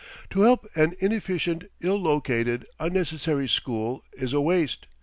To 0.31 0.41
help 0.41 0.67
an 0.73 0.95
inefficient, 0.99 1.65
ill 1.83 2.01
located, 2.01 2.65
unnecessary 2.79 3.47
school 3.47 4.01
is 4.13 4.33
a 4.33 4.41
waste. 4.41 4.87